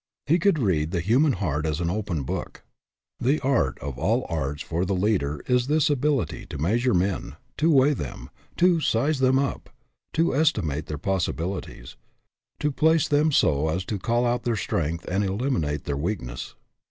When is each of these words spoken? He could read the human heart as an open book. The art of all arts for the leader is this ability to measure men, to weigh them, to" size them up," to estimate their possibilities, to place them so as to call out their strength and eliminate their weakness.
He 0.25 0.39
could 0.39 0.57
read 0.57 0.89
the 0.89 0.99
human 0.99 1.33
heart 1.33 1.63
as 1.67 1.79
an 1.79 1.91
open 1.91 2.23
book. 2.23 2.63
The 3.19 3.39
art 3.41 3.77
of 3.81 3.99
all 3.99 4.25
arts 4.29 4.63
for 4.63 4.83
the 4.83 4.95
leader 4.95 5.43
is 5.45 5.67
this 5.67 5.91
ability 5.91 6.47
to 6.47 6.57
measure 6.57 6.95
men, 6.95 7.35
to 7.57 7.69
weigh 7.71 7.93
them, 7.93 8.31
to" 8.57 8.79
size 8.81 9.19
them 9.19 9.37
up," 9.37 9.69
to 10.13 10.33
estimate 10.35 10.87
their 10.87 10.97
possibilities, 10.97 11.97
to 12.59 12.71
place 12.71 13.07
them 13.07 13.31
so 13.31 13.69
as 13.69 13.85
to 13.85 13.99
call 13.99 14.25
out 14.25 14.41
their 14.41 14.55
strength 14.55 15.05
and 15.07 15.23
eliminate 15.23 15.83
their 15.83 15.95
weakness. 15.97 16.55